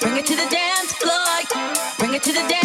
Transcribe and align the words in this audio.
Bring 0.00 0.16
it 0.16 0.26
to 0.26 0.36
the 0.36 0.48
dance 0.50 0.92
floor. 0.94 1.64
Bring 1.98 2.14
it 2.14 2.22
to 2.24 2.32
the 2.32 2.40
dance. 2.48 2.61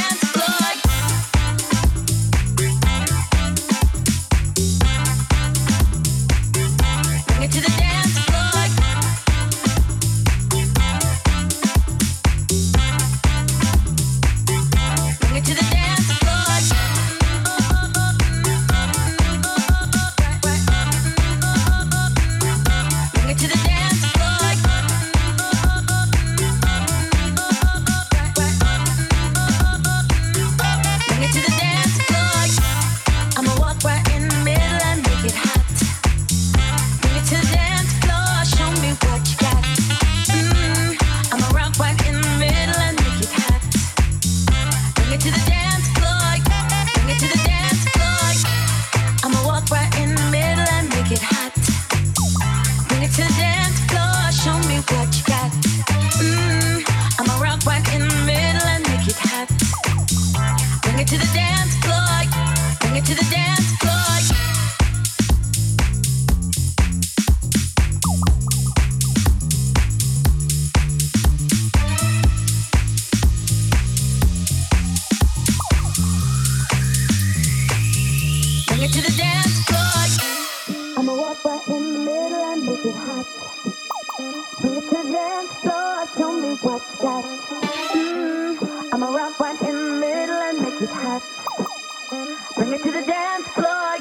Bring 92.55 92.73
it 92.73 92.83
to 92.83 92.91
the 92.91 93.03
dance 93.05 93.47
floor. 93.49 93.97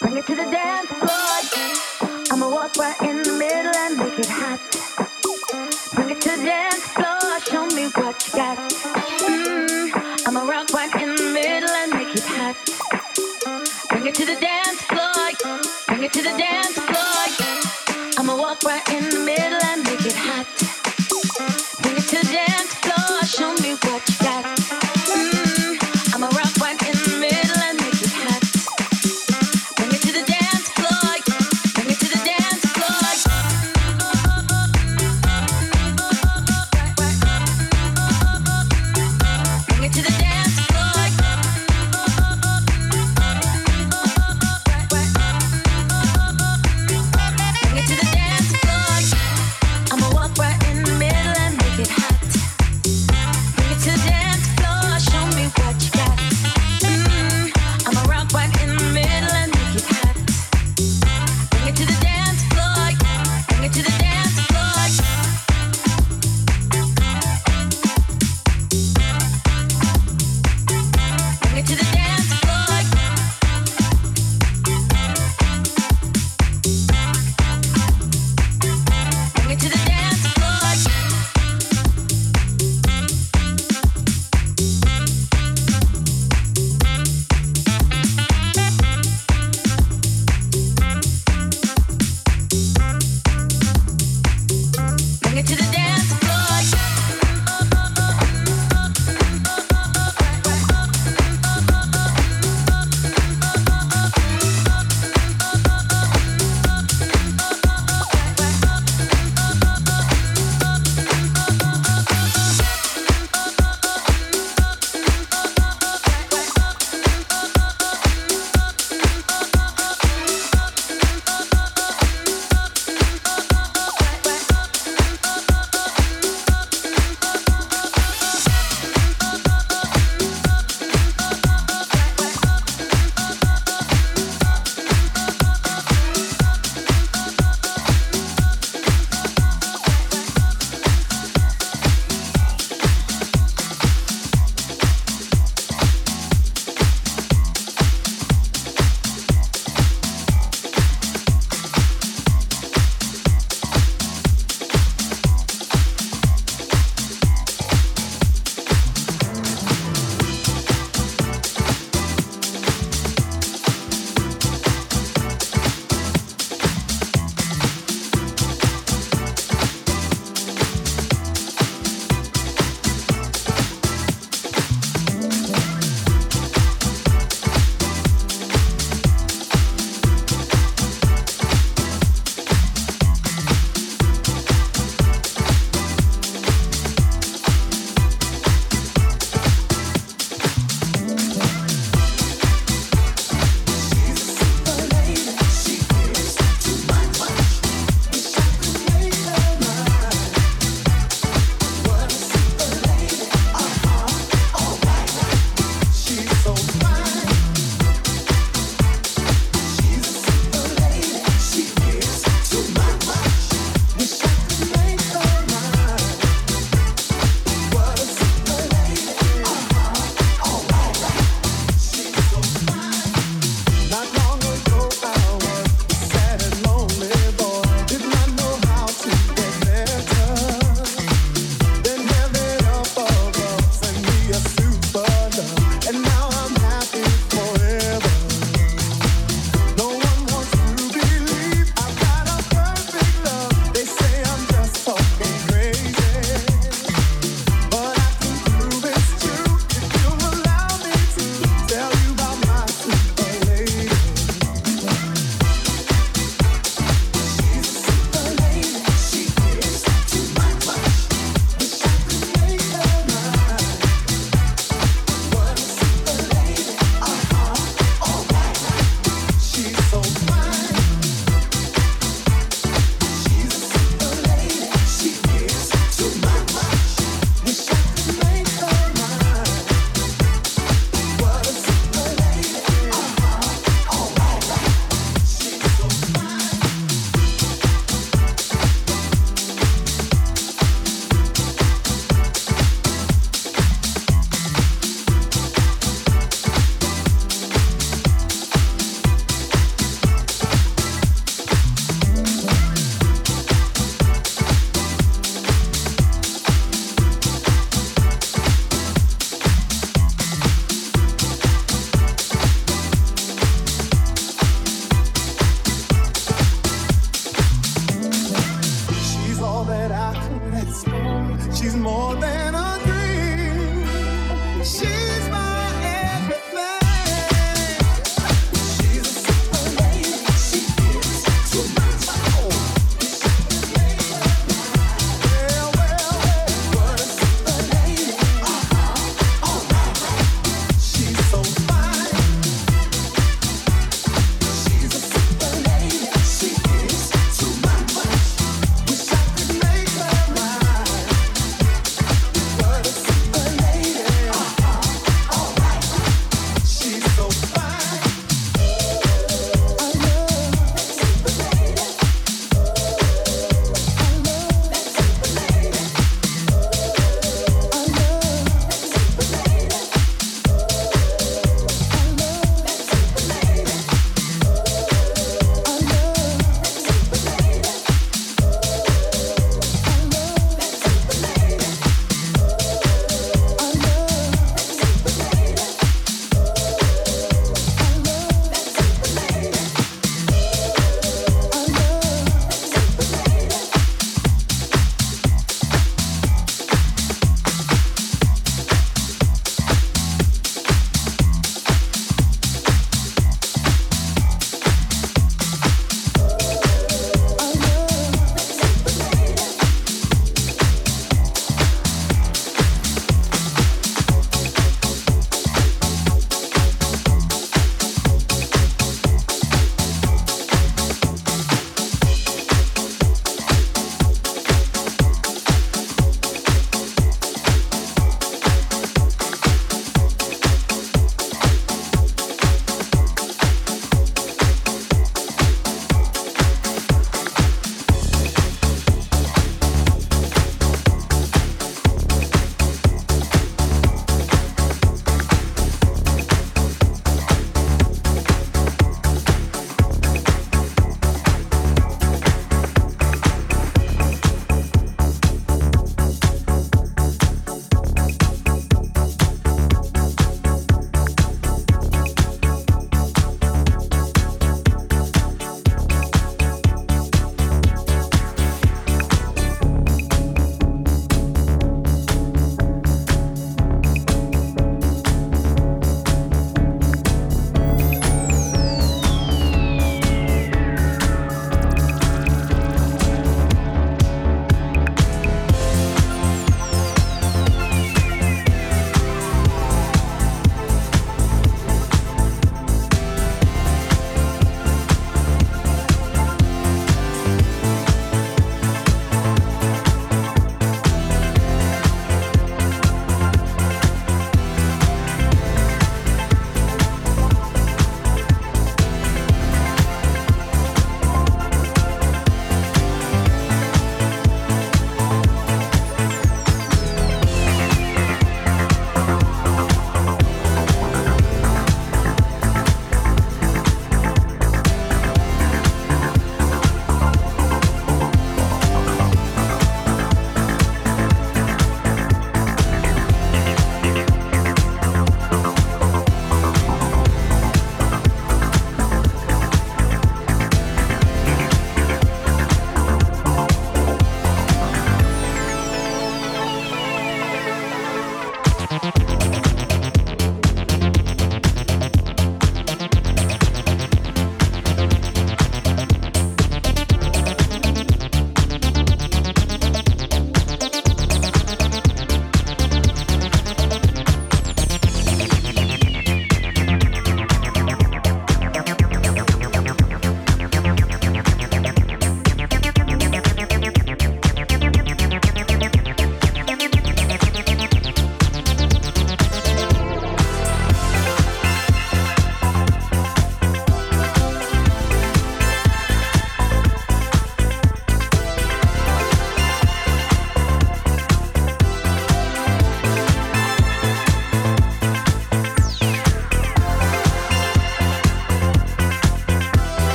Bring 0.00 0.16
it 0.16 0.26
to 0.26 0.34
the 0.34 0.44
dance 0.50 0.88
floor. 0.88 1.23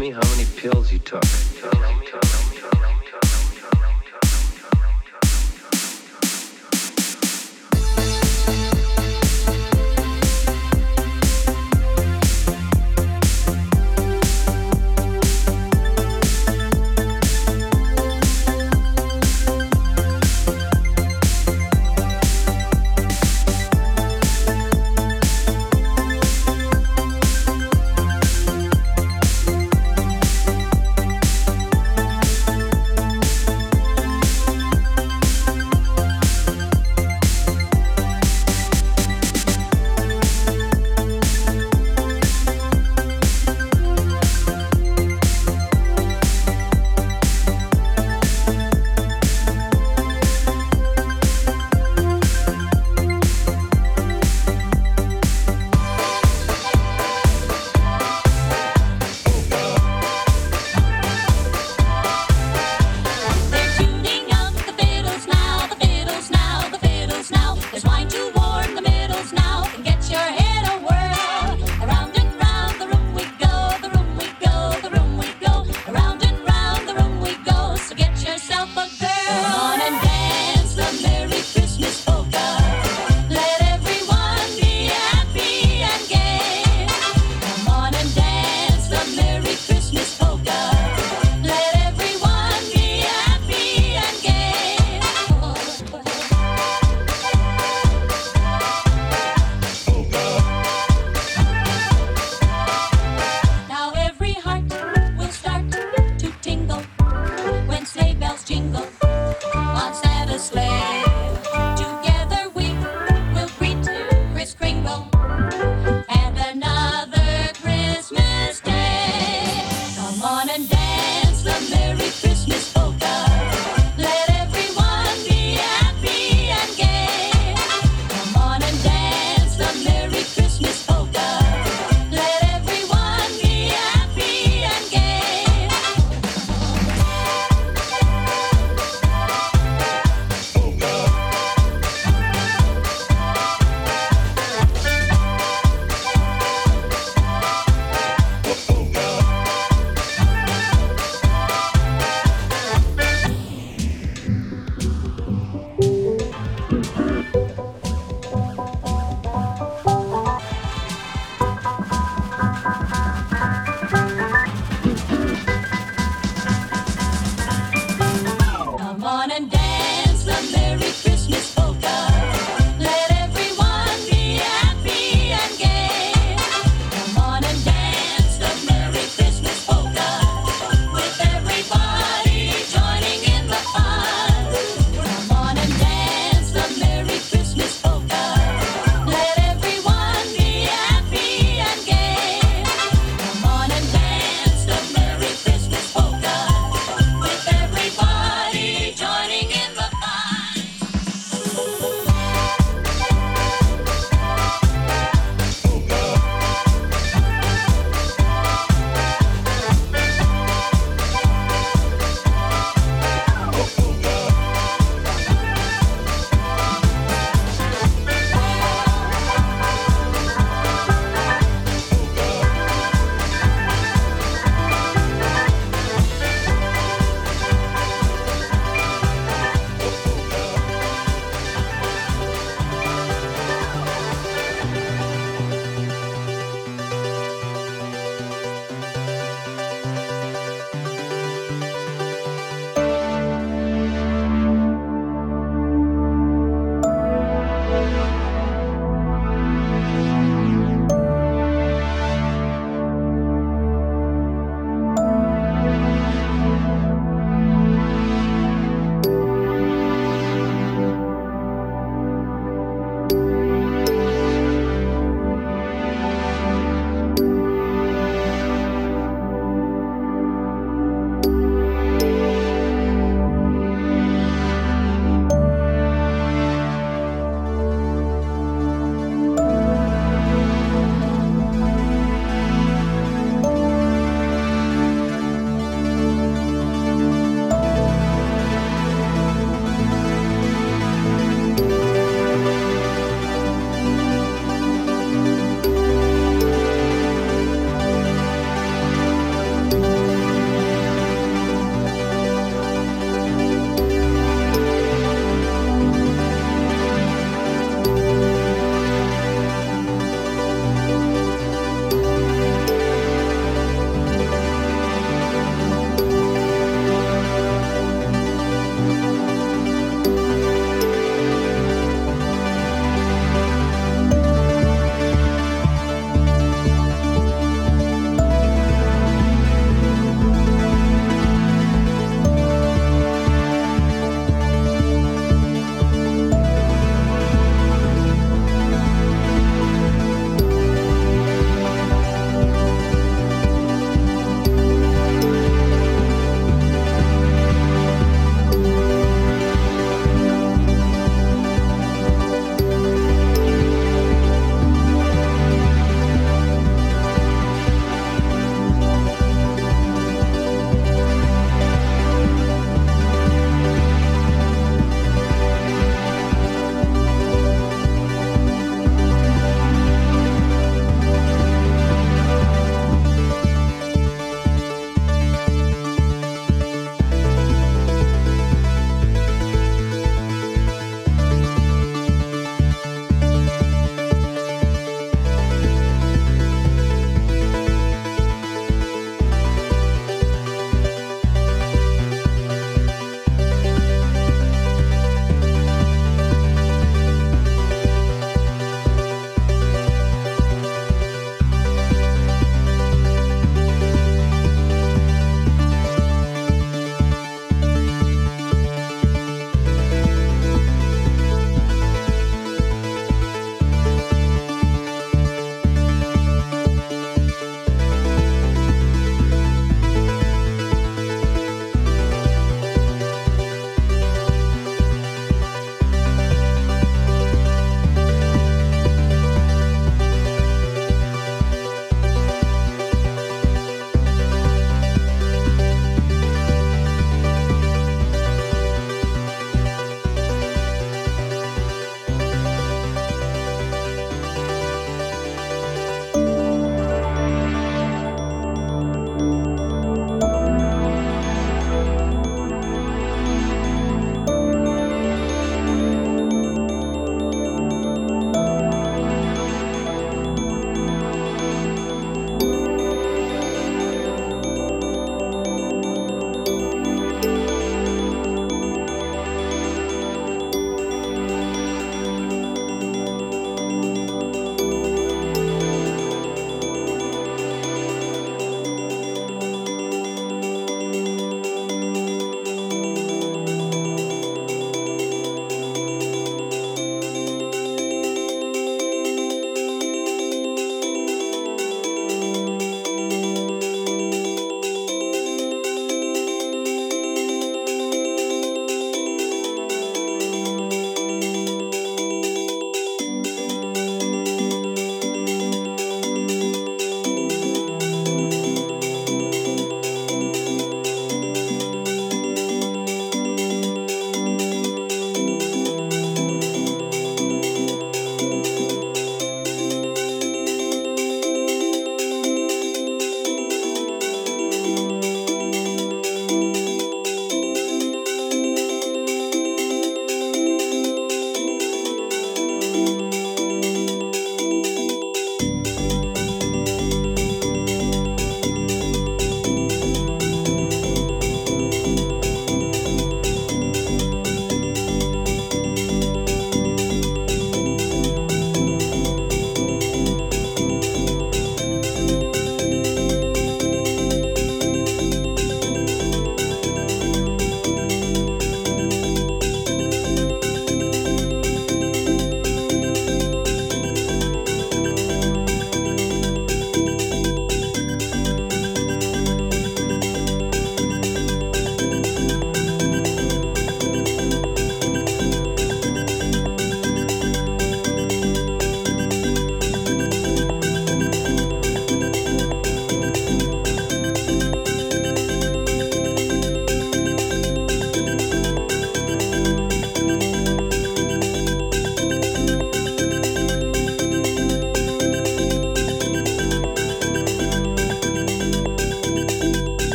Me 0.00 0.10
how 0.10 0.30
many 0.30 0.46
pills 0.56 0.90
you 0.90 0.98
took. 1.00 1.22